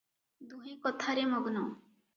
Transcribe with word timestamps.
ଦୁହେଁ 0.53 0.73
କଥାରେ 0.89 1.27
ମଗ୍ନ। 1.37 1.65